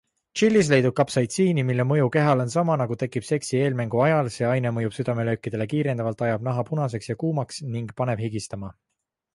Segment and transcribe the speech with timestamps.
[0.37, 4.73] Tšillis leidub kapsaitsiini, mille mõju kehale on sama, nagu tekib seksi eelmängu ajal- see aine
[4.79, 8.77] mõjub südamelöökidele kiirendavalt, ajab naha punaseks ja kuumaks ning paneb higistama.